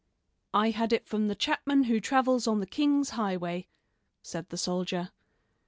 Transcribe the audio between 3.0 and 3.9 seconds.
highway,"